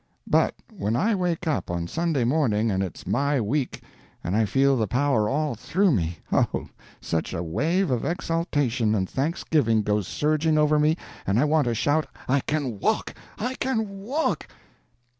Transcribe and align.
But 0.25 0.55
when 0.75 0.95
I 0.95 1.13
wake 1.13 1.45
up, 1.47 1.69
on 1.69 1.87
Sunday 1.87 2.23
morning, 2.23 2.71
and 2.71 2.81
it's 2.81 3.05
my 3.05 3.39
week 3.39 3.83
and 4.23 4.35
I 4.35 4.45
feel 4.45 4.75
the 4.75 4.87
power 4.87 5.29
all 5.29 5.53
through 5.53 5.91
me, 5.91 6.17
oh, 6.31 6.69
such 6.99 7.35
a 7.35 7.43
wave 7.43 7.91
of 7.91 8.03
exultation 8.03 8.95
and 8.95 9.07
thanksgiving 9.07 9.83
goes 9.83 10.07
surging 10.07 10.57
over 10.57 10.79
me, 10.79 10.97
and 11.27 11.37
I 11.39 11.45
want 11.45 11.65
to 11.65 11.75
shout 11.75 12.07
'I 12.27 12.39
can 12.47 12.79
walk! 12.79 13.13
I 13.37 13.53
can 13.53 13.99
walk!' 14.01 14.47